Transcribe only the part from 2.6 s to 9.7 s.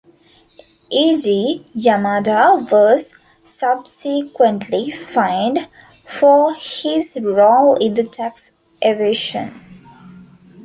was subsequently fined for his role in the tax evasion.